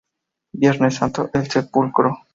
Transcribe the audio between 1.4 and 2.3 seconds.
sepulcro.